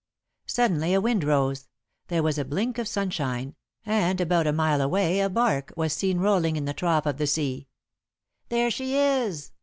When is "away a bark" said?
4.81-5.71